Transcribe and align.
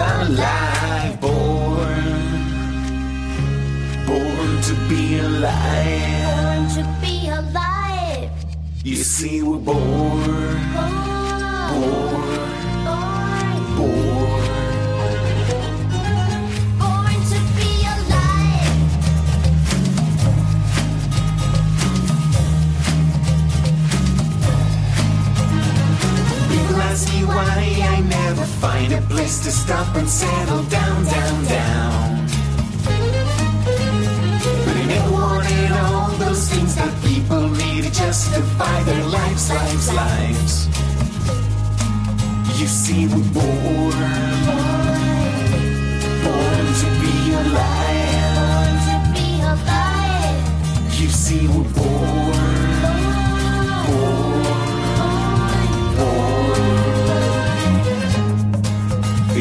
Alive, 0.00 1.20
born, 1.20 2.04
born 4.06 4.62
to 4.62 4.74
be 4.88 5.18
alive. 5.18 6.24
Born 6.28 6.68
to 6.76 6.82
be 7.00 7.28
alive. 7.28 8.30
You 8.84 8.96
see, 8.96 9.42
we're 9.42 9.58
born, 9.58 9.70
born, 10.74 10.92
Born, 11.72 12.24
born. 12.86 13.76
born 13.76 14.41
find 28.62 28.92
a 28.92 29.00
place 29.12 29.42
to 29.42 29.50
stop 29.50 29.96
and 29.96 30.08
settle 30.08 30.62
down, 30.78 31.04
down, 31.04 31.44
down. 31.46 32.26
But 34.64 34.76
I 34.82 34.84
never 34.86 35.10
wanted 35.10 35.72
all 35.82 36.10
those 36.24 36.48
things 36.48 36.76
that 36.76 36.92
people 37.02 37.48
need 37.48 37.82
to 37.82 37.90
justify 37.90 38.76
their 38.84 39.04
lives, 39.18 39.50
lives, 39.50 39.92
lives. 39.92 40.54
You 42.60 42.68
see, 42.68 43.08
we're 43.08 43.30
born, 43.34 44.30
born 46.24 46.66
to 46.82 46.88
be 47.02 47.16
alive. 47.42 48.36
Born 48.38 48.74
to 48.88 48.96
be 49.16 49.28
alive. 49.52 50.38
You 51.00 51.08
see, 51.08 51.48
we're 51.48 51.72
born, 51.80 52.71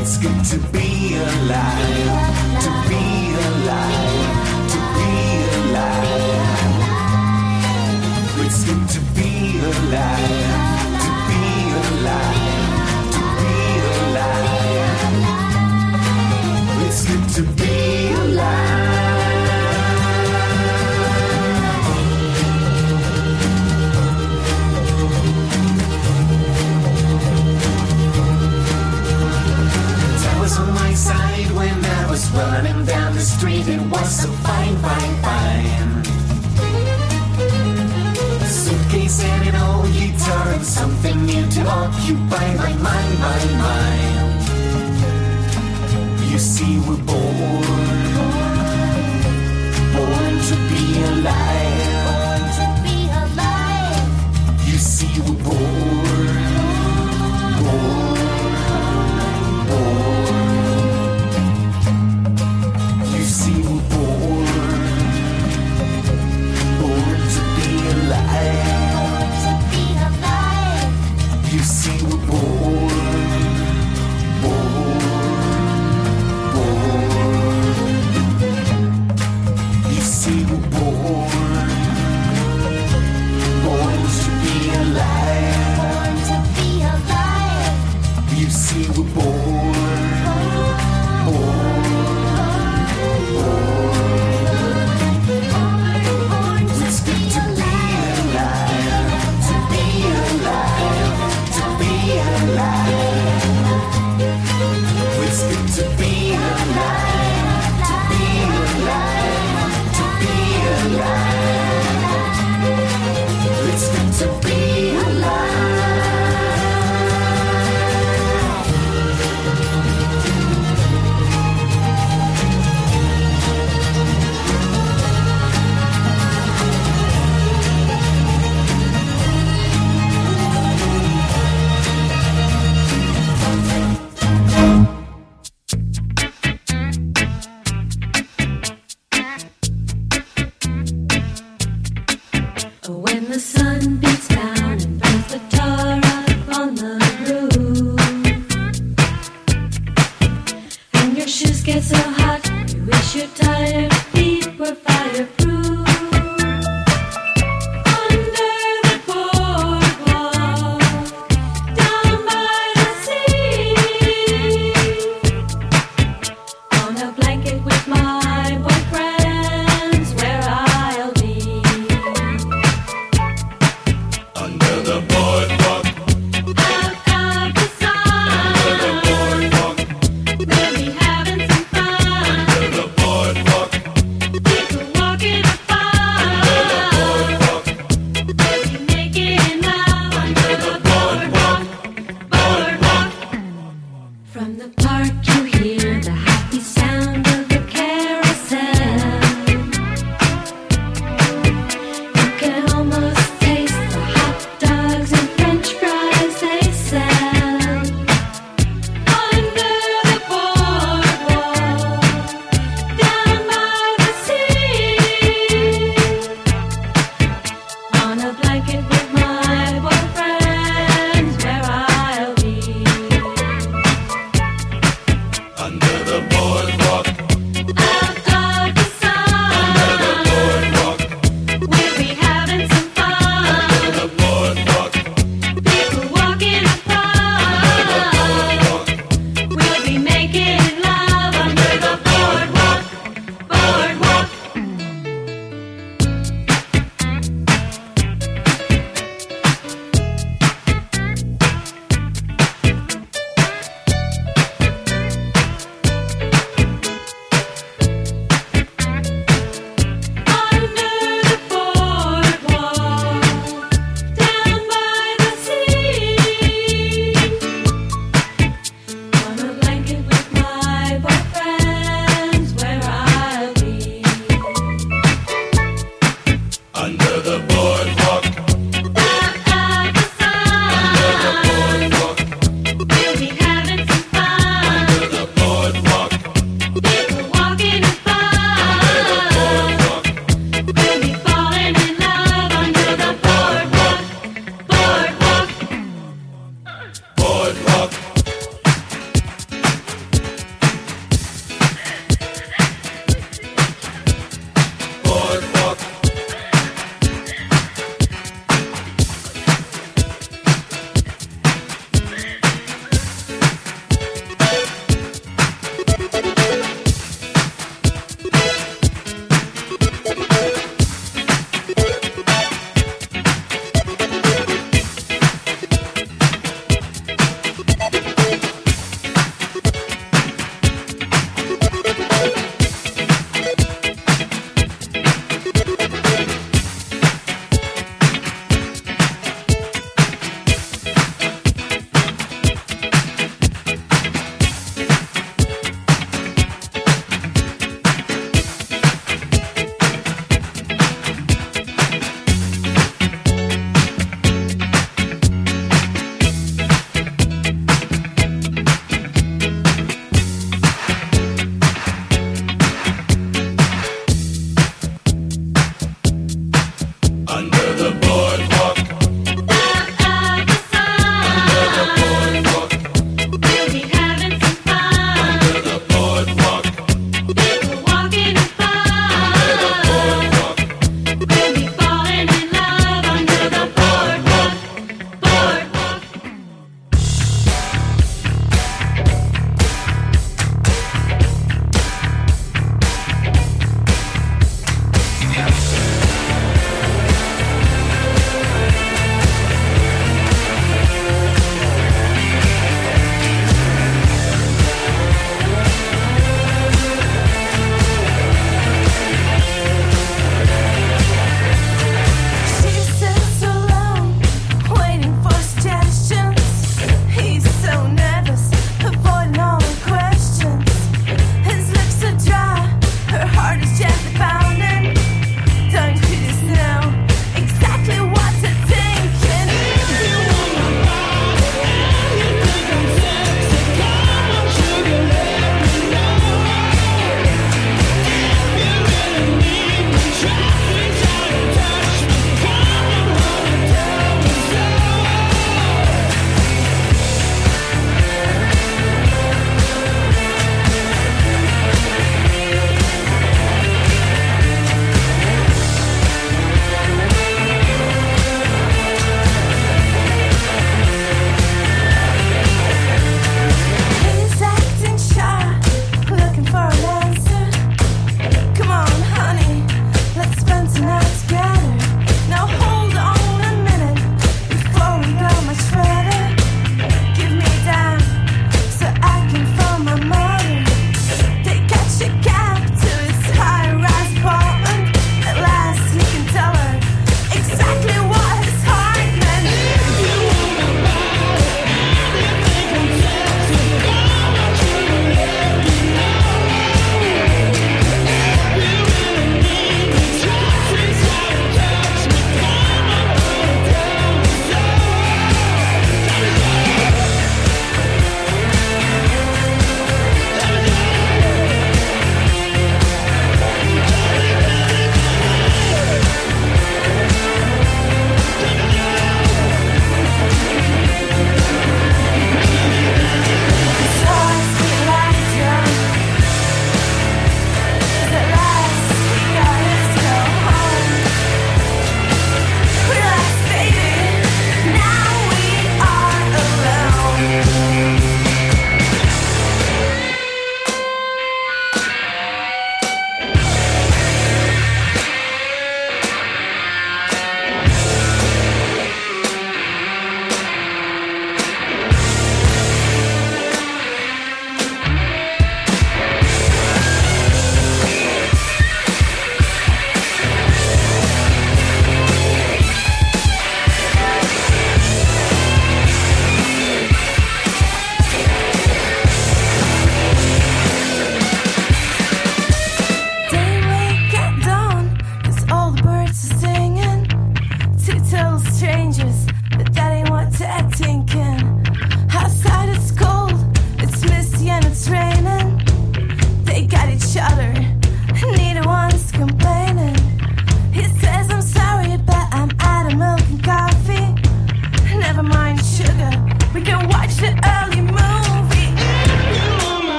It's 0.00 0.16
good 0.18 0.44
to 0.44 0.58
be 0.70 1.16
alive, 1.16 2.62
to 2.62 2.70
be 2.88 3.34
alive, 3.48 4.70
to 4.72 4.78
be 4.94 5.10
alive. 5.58 6.38
It's 8.46 8.60
good 8.64 8.84
to 8.94 9.00
be 9.16 9.58
alive, 9.58 10.57
street. 33.28 33.68
It 33.68 33.80
was 33.92 34.08
so 34.22 34.28
fine, 34.46 34.76
fine, 34.86 35.14
fine. 35.26 36.04
Suitcase 38.62 39.22
and 39.24 39.42
an 39.48 39.56
old 39.68 39.90
guitar 39.92 40.46
and 40.56 40.64
something 40.64 41.16
new 41.26 41.44
to 41.56 41.62
occupy 41.80 42.46
my 42.62 42.72
mind, 42.86 43.14
my 43.28 43.42
mind. 43.64 44.28
You 46.30 46.38
see, 46.38 46.74
we're 46.86 47.04
born, 47.10 48.04
born 49.94 50.34
to 50.48 50.56
be 50.70 50.84
alive. 51.12 52.04
Born 52.08 52.42
to 52.58 52.66
be 52.84 52.98
alive. 53.22 54.08
You 54.68 54.78
see, 54.78 55.12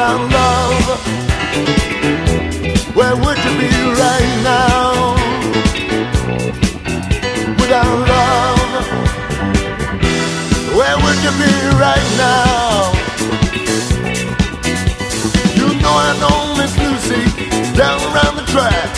than 0.00 0.20
love. 0.30 0.86
Where 2.96 3.16
would 3.22 3.38
you 3.46 3.52
be 3.64 3.72
right 4.04 4.32
now? 4.52 5.12
Without 7.60 7.96
love, 8.12 8.86
where 10.78 10.96
would 11.02 11.18
you 11.26 11.32
be 11.44 11.54
right 11.86 12.08
now? 12.16 12.92
You 15.58 15.68
know 15.82 15.94
I 16.08 16.10
know 16.22 16.38
Miss 16.58 16.72
Lucy 16.82 17.22
down 17.76 18.00
around 18.10 18.34
the 18.40 18.46
track. 18.54 18.88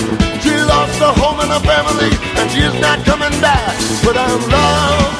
She 0.42 0.54
lost 0.72 0.96
her 1.04 1.14
home 1.22 1.38
and 1.42 1.50
her 1.56 1.64
family, 1.72 2.12
and 2.38 2.46
she 2.52 2.60
is 2.60 2.76
not 2.86 3.04
coming 3.04 3.34
back. 3.40 3.74
Without 4.06 4.40
love, 4.56 5.14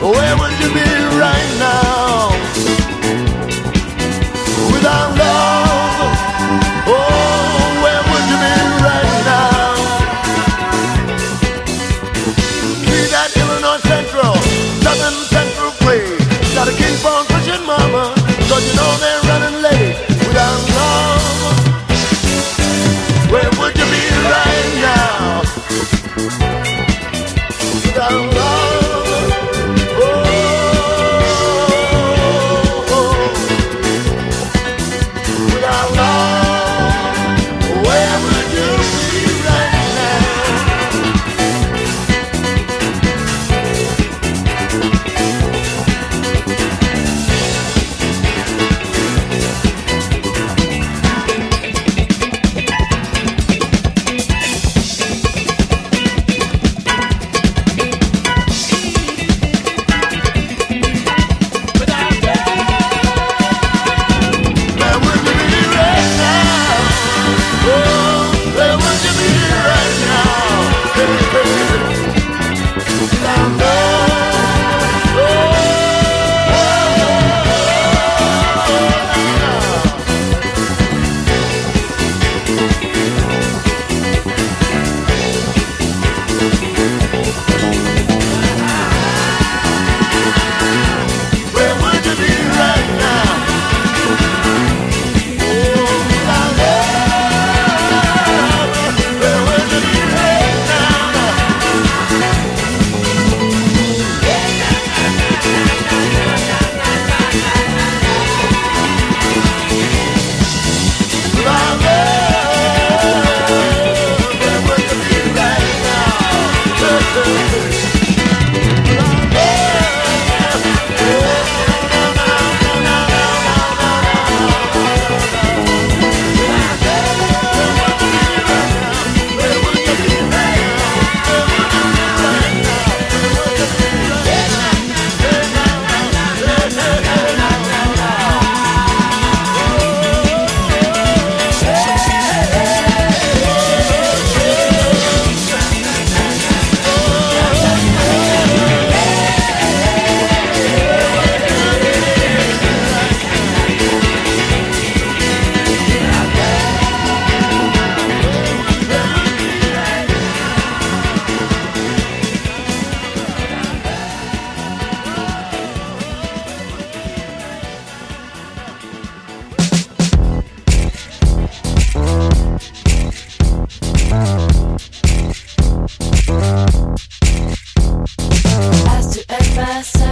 where 0.00 0.34
would 0.40 0.56
you 0.62 0.70
be? 0.72 0.89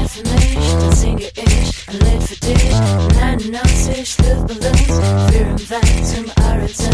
for 0.09 0.23
me, 0.25 0.55
then 0.55 0.93
sing 0.93 1.19
your 1.19 1.31
ish, 1.37 1.89
and 1.89 2.03
live 2.03 2.29
for 2.29 2.35
dish, 2.41 2.73
nine 2.73 3.41
and 3.41 3.53
nine 3.53 3.77
fish, 3.87 4.19
live 4.21 4.47
balloons, 4.47 5.31
fear 5.31 5.47
and 5.47 5.61
vacuum, 5.61 6.33
our 6.39 6.61
attention. 6.61 6.88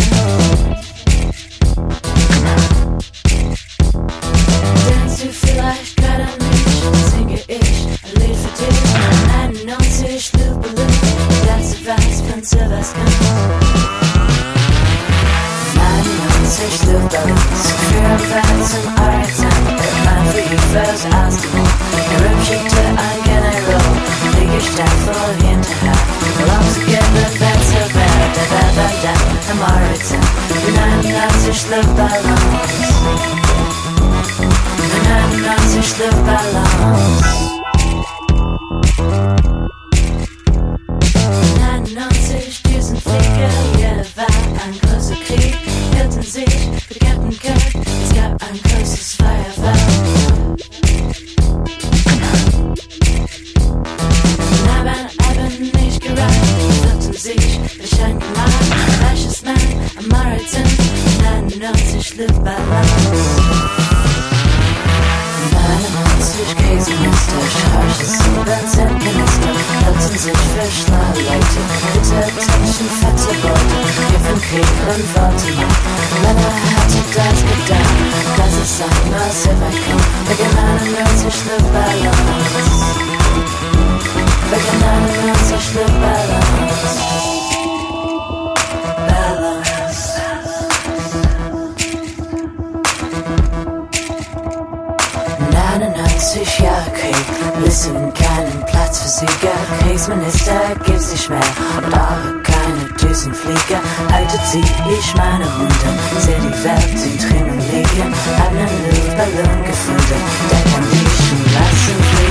have 106.75 106.91
to 106.91 107.19
dream 107.19 107.47
and 107.47 107.63
liegen. 107.71 108.13
I'm 108.43 108.55
not 108.57 108.73
lived 108.91 109.17
by 109.17 109.29
longer 109.43 109.73
for 109.73 109.99
the 110.09 110.19
definition, 110.51 111.39
life 111.55 111.89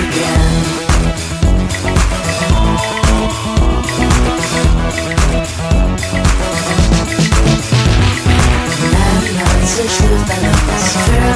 again. 0.10 0.83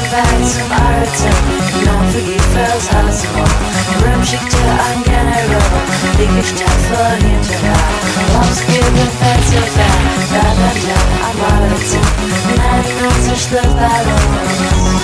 Fans 0.09 0.57
im 0.57 0.67
die 2.13 2.39
Fels 2.53 2.87
Hausmauer. 2.93 3.59
Rum 4.03 4.21
schickte 4.23 4.57
ein 4.57 5.01
General, 5.03 5.61
die 6.17 6.29
Gestalt 6.39 6.83
vor 6.89 7.11
hinterher. 7.15 7.81
Loves 8.33 8.59
geben 8.67 9.07
Fans 9.19 9.47
ihr 9.53 9.67
Fan, 9.75 10.03
da 10.33 10.47
da 10.59 10.69
da, 10.87 10.99
am 11.27 11.37
Alter. 11.53 12.03
99 12.57 13.51
Luftballons. 13.51 15.03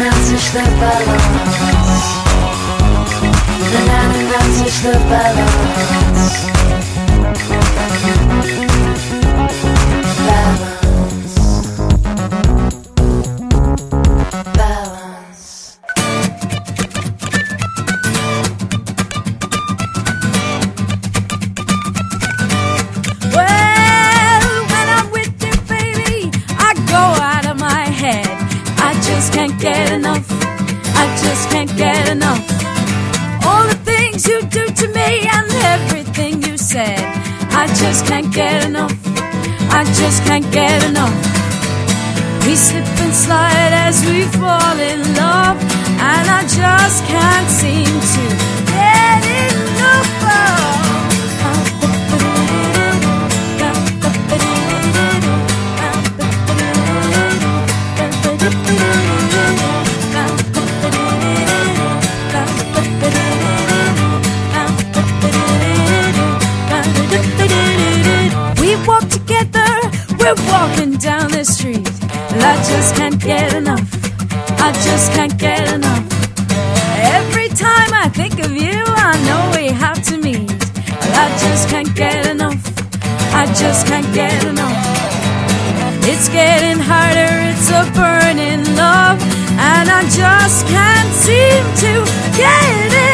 99 0.00 0.54
Luftballons. 0.54 1.50
99 3.70 4.82
The 4.82 4.92
Balance. 5.08 6.59
We 42.50 42.56
slip 42.56 42.84
and 42.84 43.14
slide 43.14 43.72
as 43.86 44.04
we 44.06 44.24
fall 44.24 44.76
in 44.80 44.98
love, 45.14 45.56
and 46.00 46.26
I 46.28 46.42
just 46.48 47.04
can't 47.04 47.48
seem 47.48 47.86
to 47.86 48.22
get 48.66 49.24
enough. 49.24 50.10
We 70.20 70.26
walk 70.48 70.79
just 83.54 83.86
can't 83.86 84.06
get 84.14 84.44
enough. 84.44 84.76
It's 86.02 86.28
getting 86.28 86.78
harder, 86.78 87.32
it's 87.50 87.68
a 87.70 87.82
burning 87.94 88.64
love, 88.76 89.18
and 89.58 89.86
I 89.90 90.02
just 90.10 90.66
can't 90.66 91.12
seem 91.14 91.64
to 91.82 91.92
get 92.36 92.86
enough. 92.86 93.09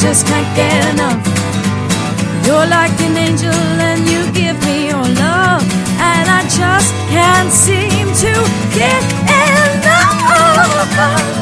Just 0.00 0.26
can't 0.26 0.56
get 0.56 0.94
enough. 0.94 1.20
You're 2.46 2.66
like 2.66 2.98
an 3.02 3.16
angel 3.18 3.52
and 3.52 4.08
you 4.08 4.32
give 4.32 4.58
me 4.64 4.88
your 4.88 5.04
love. 5.20 5.62
And 6.00 6.26
I 6.28 6.42
just 6.48 6.94
can't 7.10 7.52
seem 7.52 8.06
to 8.24 8.32
get 8.72 9.02
enough. 10.88 11.39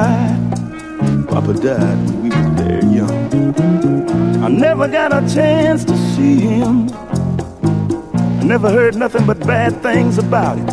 Died. 0.00 1.26
Papa 1.28 1.54
died 1.54 1.98
when 2.06 2.22
we 2.22 2.28
was 2.28 2.48
very 2.60 2.88
young. 3.00 4.44
I 4.44 4.48
never 4.48 4.86
got 4.88 5.10
a 5.12 5.22
chance 5.34 5.84
to 5.84 5.96
see 6.12 6.38
him. 6.40 6.88
I 8.40 8.42
never 8.54 8.68
heard 8.70 8.94
nothing 8.96 9.24
but 9.26 9.38
bad 9.40 9.72
things 9.82 10.18
about 10.18 10.58
it. 10.58 10.70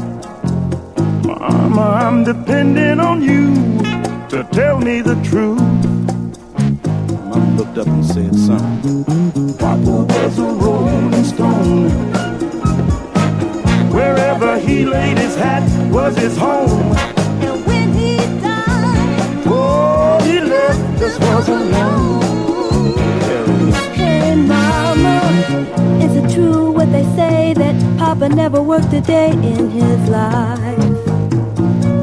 Mama, 1.26 1.86
I'm 2.04 2.24
depending 2.24 3.00
on 3.00 3.22
you 3.22 3.46
to 4.32 4.48
tell 4.52 4.78
me 4.80 5.02
the 5.02 5.16
truth. 5.30 5.62
Mama 7.30 7.50
looked 7.58 7.78
up 7.78 7.88
and 7.88 8.06
said, 8.06 8.36
son, 8.36 9.06
Papa 9.58 9.96
was 10.14 10.40
a 10.40 10.50
rolling 10.64 11.24
stone. 11.24 11.90
Wherever 13.98 14.60
he 14.60 14.86
laid 14.86 15.18
his 15.18 15.36
hat 15.36 15.64
was 15.92 16.18
his 16.18 16.36
home. 16.38 17.13
Left 21.04 21.22
us 21.22 21.36
was 21.36 21.50
alone. 21.50 22.94
Hey, 23.94 24.36
Mama, 24.36 25.20
is 26.02 26.16
it 26.16 26.34
true 26.34 26.72
what 26.72 26.92
they 26.92 27.04
say 27.16 27.54
that 27.54 27.76
Papa 27.98 28.30
never 28.30 28.62
worked 28.62 28.94
a 28.94 29.02
day 29.02 29.32
in 29.32 29.70
his 29.70 30.10
life? 30.10 30.80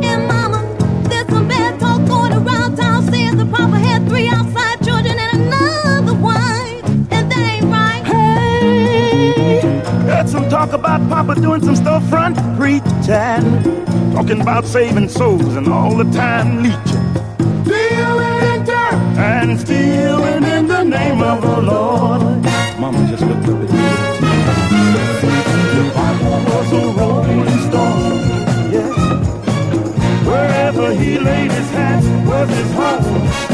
and 0.03 0.27
Mama, 0.27 0.61
there's 1.09 1.29
some 1.29 1.49
bad 1.49 1.81
talk 1.81 2.07
going 2.07 2.33
around 2.33 2.77
town 2.77 3.11
saying 3.11 3.37
the 3.37 3.47
Papa 3.47 3.79
had 3.79 4.07
three 4.09 4.29
outside 4.29 4.83
children 4.85 5.17
and 5.19 5.43
another 5.43 6.15
wife, 6.15 6.85
and 7.11 7.31
that 7.31 7.39
ain't 7.39 7.65
right. 7.67 8.05
Hey, 8.05 9.61
heard 10.03 10.29
some 10.29 10.49
talk 10.49 10.73
about 10.73 11.01
Papa 11.09 11.41
doing 11.41 11.63
some 11.63 11.75
storefront 11.75 12.37
preaching, 12.57 14.13
talking 14.15 14.41
about 14.41 14.65
saving 14.65 15.09
souls 15.09 15.57
and 15.57 15.69
all 15.69 15.97
the 15.97 16.05
time 16.13 16.63
leeching, 16.63 16.75
dealing 16.75 16.89
in 16.89 16.89
dirt 16.89 16.90
and 19.41 19.59
stealing 19.59 20.45
in 20.45 20.67
the 20.67 20.83
name 20.85 21.23
of 21.23 21.41
the 21.41 21.61
Lord. 21.63 22.21
Mama 22.79 23.07
just 23.09 23.23
looked 23.23 23.49
up 23.49 23.61
at 23.63 23.71
me. 23.71 23.79
Your 25.77 25.91
Papa 25.93 26.33
was 26.51 26.73
a 26.73 26.83
rolling 26.99 27.59
stone, 27.69 28.19
yeah. 28.75 28.93
Wherever 30.29 30.93
he 30.93 31.19
laid 31.19 31.53
his 31.53 31.71
hat 31.71 32.03
was 32.27 32.49
his 32.51 32.73
home. 32.73 33.50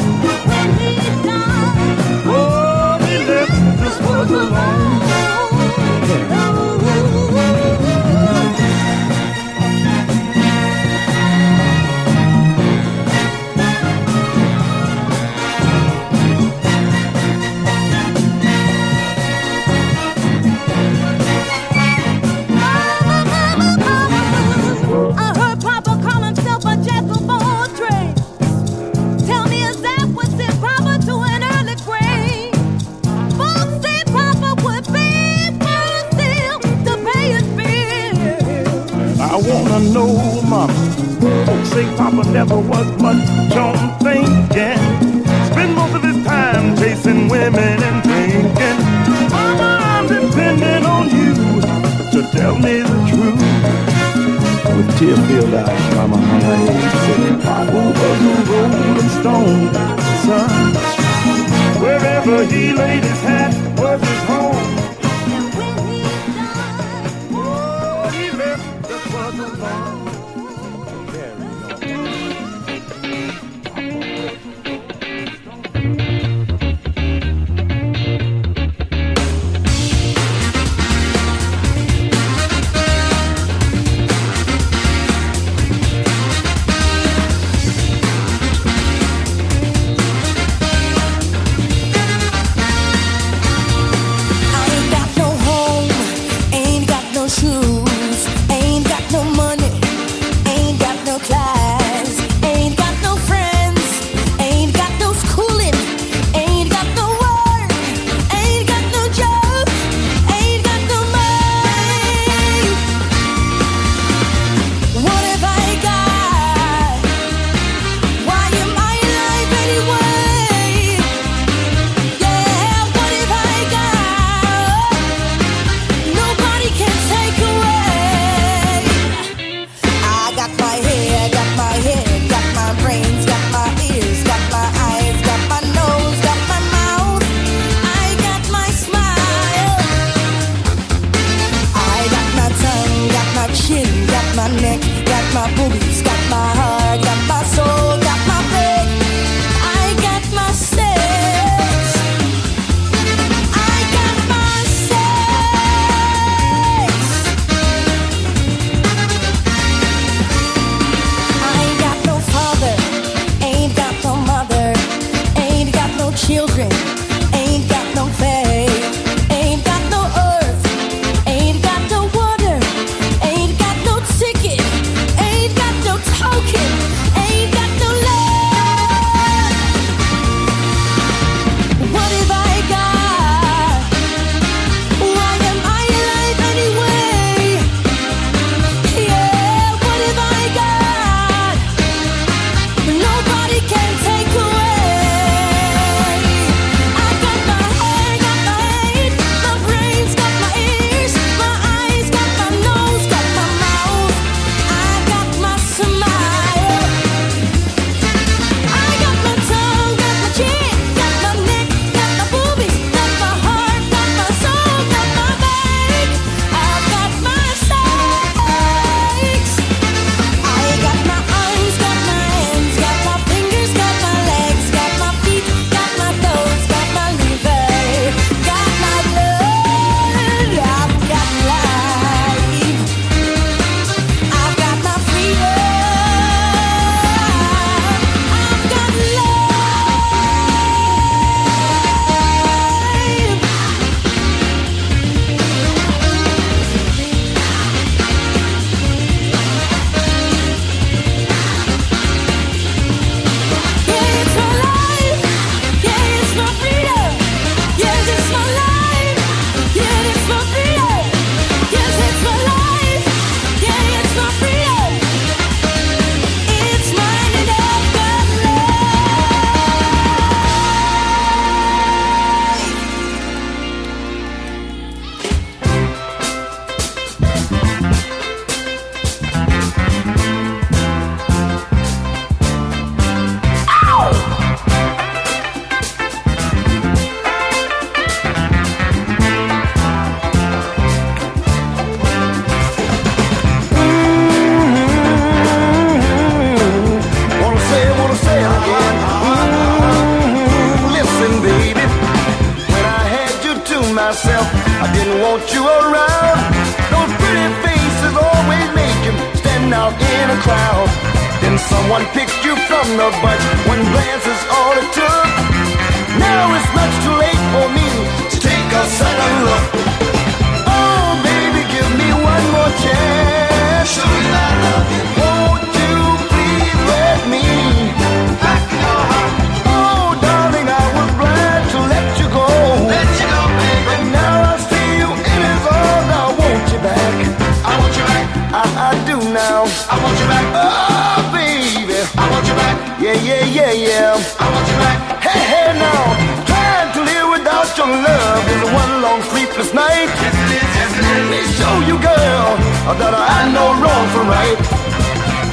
That 352.95 353.15
I 353.19 353.51
know 353.51 353.75
wrong 353.83 354.07
from 354.15 354.31
right. 354.31 354.59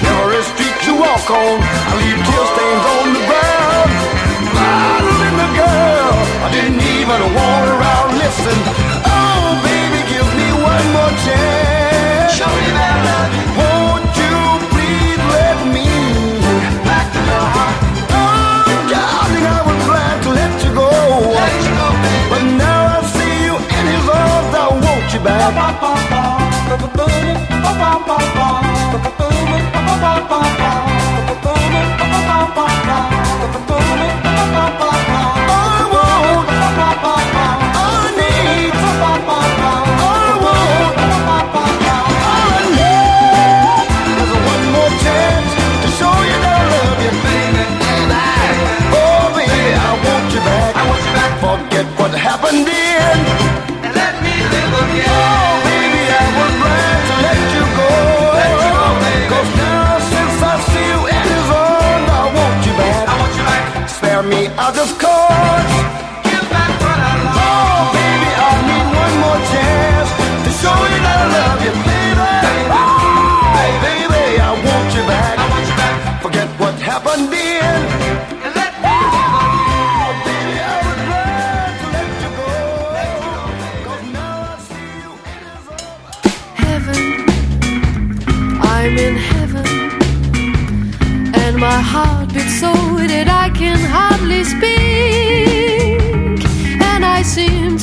Every 0.05 0.43
street 0.53 0.77
you 0.85 1.01
walk 1.01 1.25
on, 1.33 1.57
I 1.57 1.93
leave 1.97 2.21
tear 2.21 2.45
stains 2.53 2.85
on 2.93 3.05
the 3.17 3.23
ground. 3.25 3.89
Bothering 4.53 5.37
the 5.41 5.49
girl, 5.57 6.13
I 6.45 6.47
didn't 6.53 6.77
even 6.77 7.21
want 7.33 7.65
around. 7.73 8.21
Listen, 8.21 8.57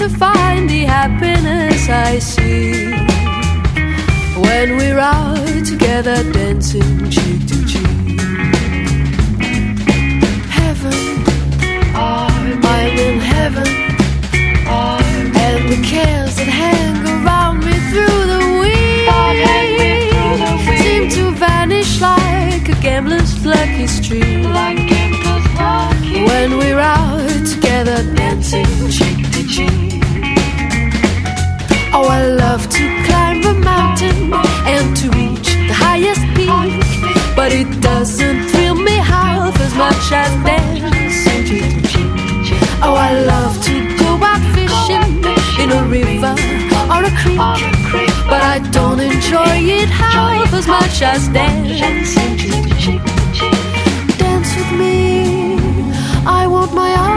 to 0.01 0.09
find 0.09 0.70
the 0.70 0.84
happiness 0.84 1.86
I 1.90 2.18
see. 2.20 2.90
when 4.44 4.78
we're 4.78 4.98
out 4.98 5.66
together 5.66 6.16
dancing 6.32 7.11
cheek 7.11 7.40
to 7.51 7.59
cheek. 7.70 8.20
Heaven, 10.59 11.03
I'm 11.94 12.64
in 12.98 13.20
heaven. 13.20 13.68
i 14.66 15.03
And 15.46 15.68
the 15.68 15.80
cares 15.86 16.34
that 16.36 16.51
hang 16.62 16.96
around 17.16 17.59
me 17.66 17.76
through 17.90 18.22
the 18.34 18.42
week 18.62 19.05
seem 20.82 21.11
to 21.16 21.30
vanish 21.32 22.01
like 22.01 22.66
a 22.70 22.76
gambler's 22.80 23.44
lucky 23.44 23.86
streak. 23.86 24.46
When 26.28 26.57
we're 26.57 26.78
out 26.78 27.46
together 27.46 27.98
dancing 28.14 28.88
cheek 28.88 29.09
Oh, 31.92 32.07
I 32.09 32.24
love 32.24 32.68
to 32.70 33.03
climb 33.05 33.42
a 33.44 33.55
mountain 33.55 34.32
and 34.32 34.96
to 34.98 35.11
reach 35.11 35.48
the 35.66 35.74
highest 35.74 36.22
peak, 36.36 36.51
but 37.34 37.51
it 37.51 37.80
doesn't 37.80 38.48
thrill 38.51 38.76
me 38.76 38.92
half 38.92 39.59
as 39.61 39.74
much 39.74 40.12
as. 40.12 40.30
Oh, 42.82 42.94
I 42.94 43.22
love 43.24 43.61
to 43.64 43.74
go 43.98 44.22
out 44.22 44.40
fishing 44.55 45.18
in 45.59 45.72
a 45.72 45.82
river 45.88 46.34
or 46.94 47.03
a 47.03 47.12
creek, 47.18 47.42
but 48.30 48.42
I 48.55 48.61
don't 48.70 49.01
enjoy 49.01 49.57
it 49.80 49.88
half 49.88 50.55
as 50.55 50.68
much 50.68 51.03
as. 51.03 51.26
Dance 54.16 54.55
with 54.57 54.72
me, 54.78 55.59
I 56.24 56.46
want 56.46 56.72
my 56.72 56.90
the 56.94 57.09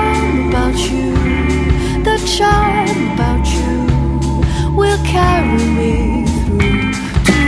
charm 2.26 3.14
about 3.14 3.46
you 3.46 4.74
will 4.74 4.98
carry 5.04 5.64
me 5.80 6.26
through 6.46 6.94
to 7.28 7.40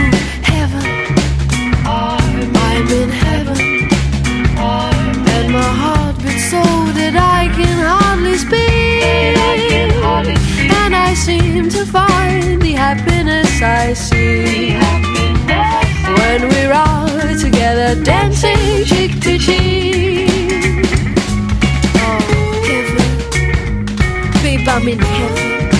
heaven. 0.42 0.84
I'm 1.86 2.88
in 2.90 3.08
heaven. 3.08 3.88
And 5.34 5.52
my 5.52 5.70
heart 5.82 6.16
beats 6.18 6.50
so 6.50 6.62
that 6.98 7.14
I 7.16 7.48
can 7.56 7.78
hardly 7.90 8.36
speak. 8.36 8.62
And 10.82 10.94
I 10.94 11.14
seem 11.14 11.70
to 11.70 11.86
find 11.86 12.60
the 12.60 12.72
happiness 12.72 13.62
I 13.62 13.94
see. 13.94 14.74
When 16.18 16.48
we're 16.50 16.72
all 16.72 17.08
together 17.38 18.02
dancing 18.04 18.84
cheek 18.84 19.20
to 19.22 19.38
cheek. 19.38 20.25
I'm 24.76 24.86
in 24.88 24.98
heaven. 24.98 25.70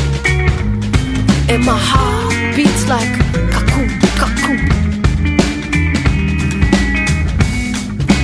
And 1.51 1.63
my 1.67 1.77
heart 1.77 2.57
beats 2.57 2.89
like 2.89 3.13
cocoon, 3.53 3.91
cocoon. 4.17 4.61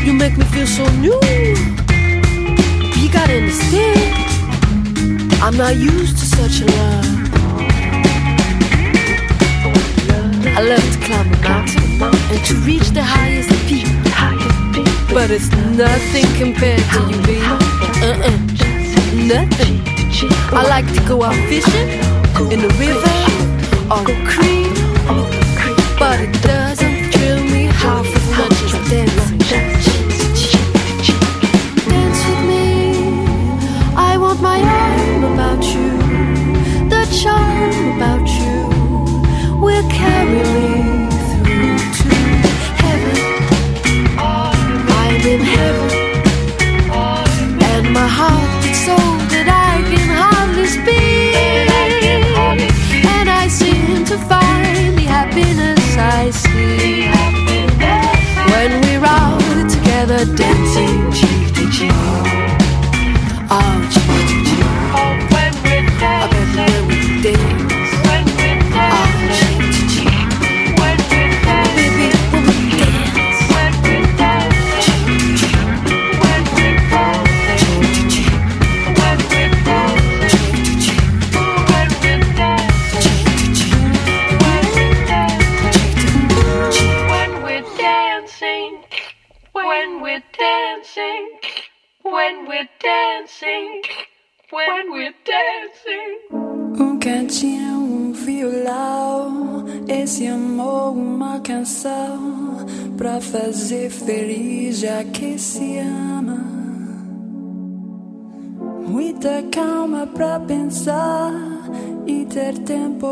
You 0.02 0.14
make 0.14 0.38
me 0.38 0.46
feel 0.46 0.66
so 0.66 0.88
new. 0.96 1.20
You 2.96 3.12
gotta 3.12 3.36
understand. 3.36 4.14
I'm 5.42 5.58
not 5.58 5.76
used 5.76 6.16
to 6.20 6.24
such 6.24 6.62
a 6.62 6.64
love. 6.64 7.06
I 10.56 10.62
love 10.62 10.86
to 10.90 10.98
climb 11.04 11.34
a 11.34 11.36
mountain 11.42 12.02
and 12.32 12.44
to 12.46 12.54
reach 12.64 12.88
the 12.92 13.02
highest 13.02 13.50
peak. 13.68 13.84
But 15.12 15.30
it's 15.30 15.50
nothing 15.76 16.24
compared 16.38 16.80
to 16.92 17.00
you, 17.10 17.20
baby. 17.26 17.44
Uh-uh. 18.08 18.38
Nothing. 19.28 19.91
I 20.30 20.66
like 20.68 20.86
to 20.94 21.00
go 21.08 21.22
out 21.22 21.34
fishing 21.48 21.88
in 22.52 22.60
the 22.60 22.72
river 22.78 23.92
the 24.04 24.14
creek. 24.26 24.51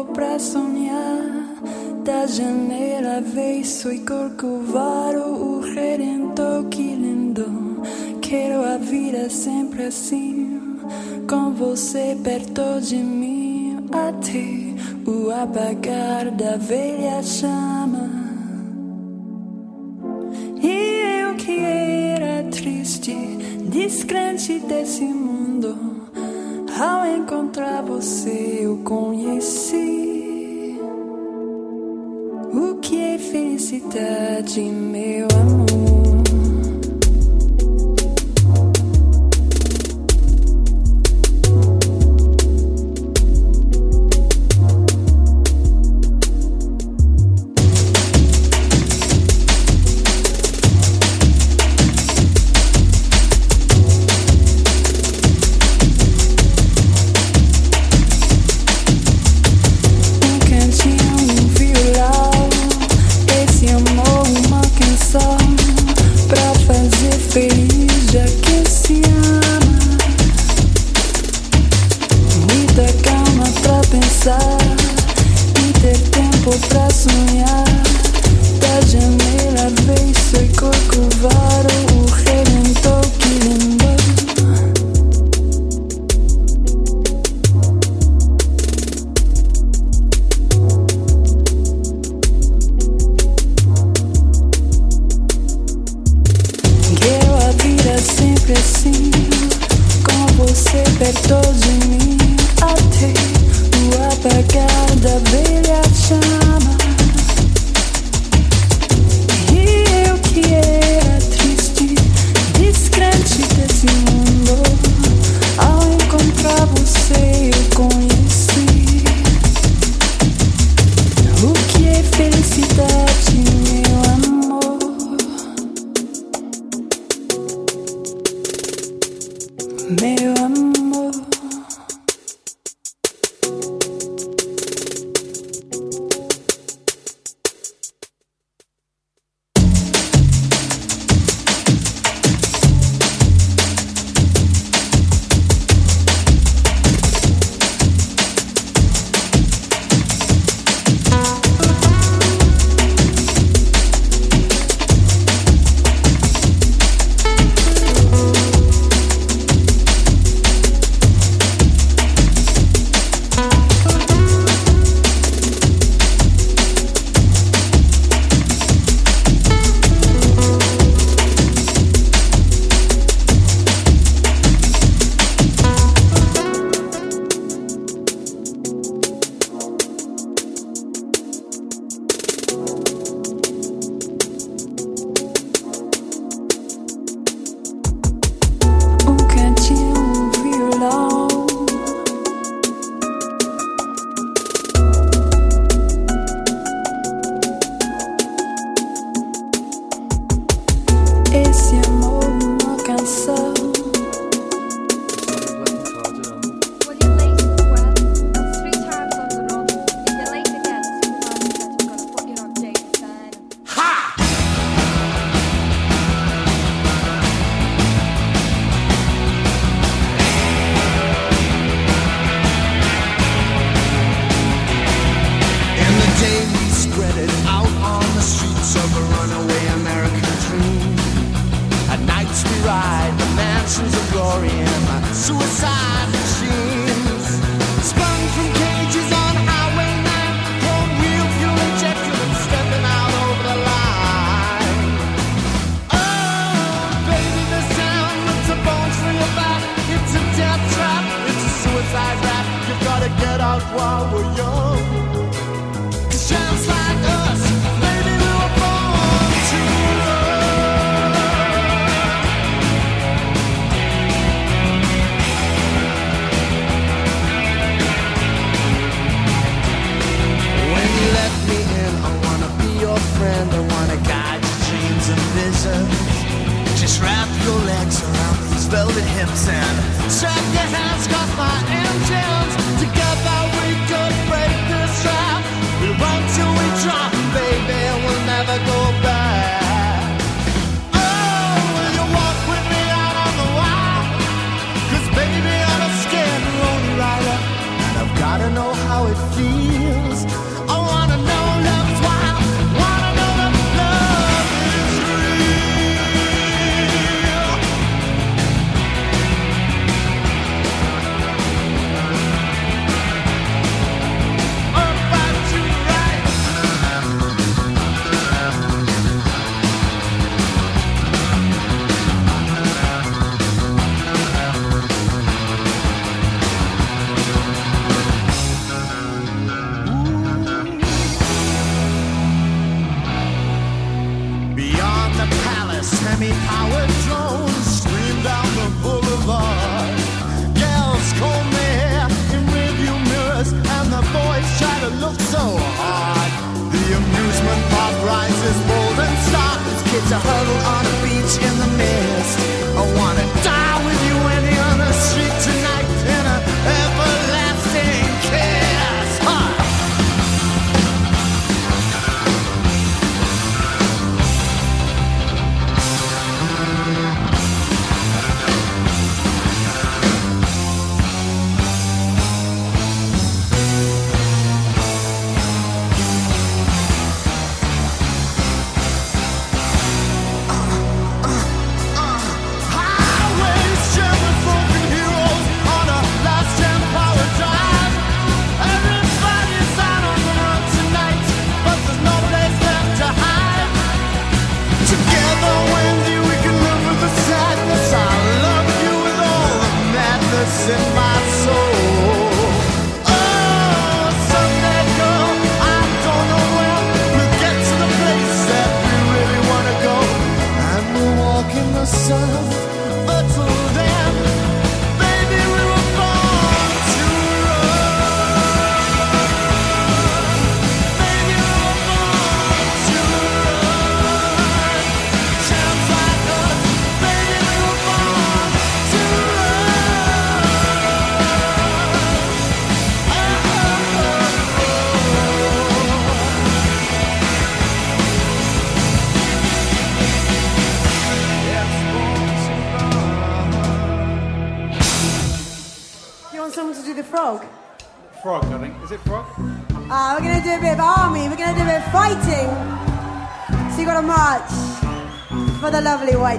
pra 0.06 0.38
sonhar 0.38 1.50
Da 2.04 2.26
janela 2.26 3.20
verso 3.20 3.92
y 3.92 4.00
corcovado, 4.00 5.20
urgento, 5.58 6.66
que 6.70 6.82
lindo. 6.82 7.82
Quero 8.22 8.64
a 8.64 8.78
vida 8.78 9.28
sempre 9.28 9.84
assim, 9.84 10.78
com 11.28 11.52
você 11.52 12.16
perto 12.24 12.80
de 12.80 12.96
mim, 12.96 13.86
até 13.92 14.74
o 15.10 15.30
apagar 15.30 16.30
da 16.30 16.56
velha 16.56 17.22
chama. 17.22 18.08
E 20.62 21.22
eu 21.22 21.34
que 21.36 21.58
era 21.60 22.44
triste, 22.50 23.14
descrente 23.68 24.58
desse 24.60 25.04
mundo 25.04 26.00
ao 26.80 27.04
encontrar 27.04 27.82
você, 27.82 28.60
eu 28.62 28.78
conheci 28.78 29.70
o 32.54 32.76
que 32.80 32.98
é 32.98 33.18
felicidade, 33.18 34.62
meu 34.62 35.28
amor. 35.38 35.69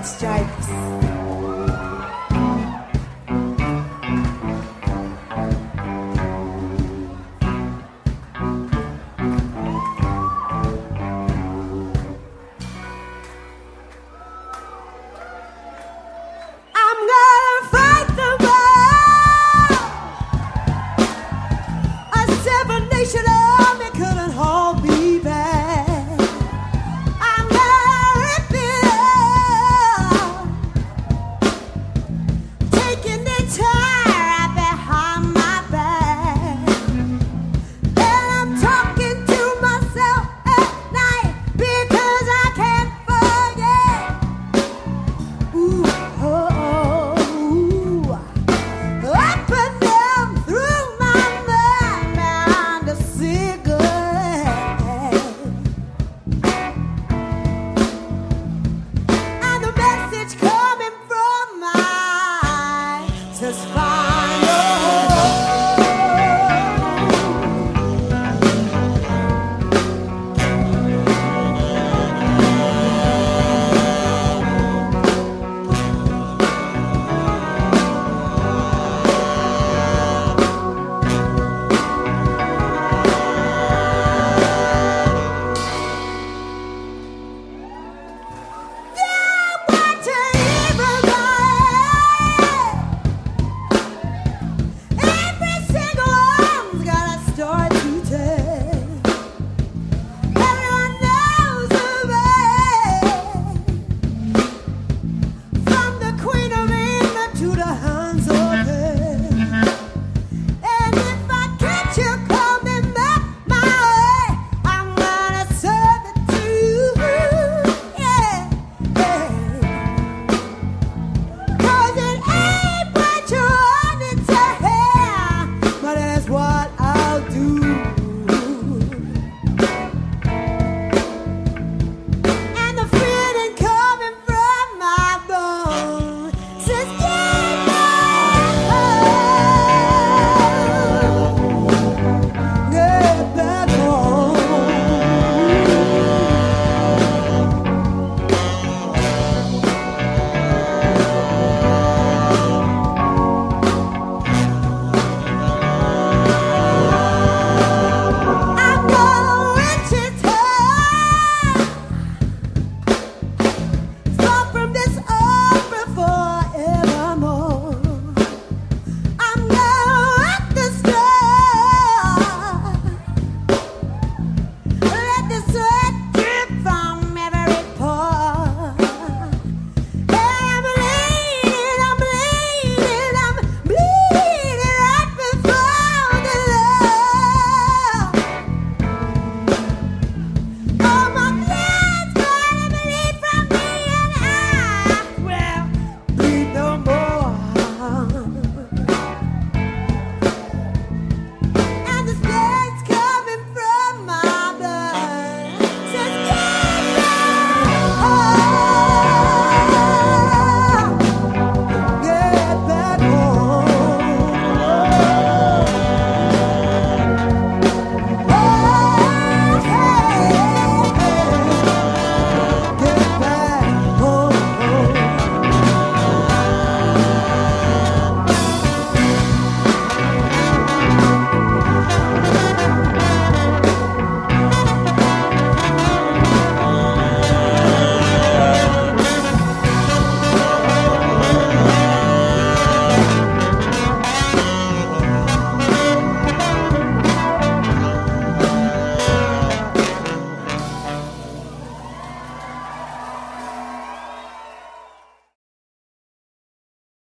The 0.02 0.26
lovely 0.26 0.41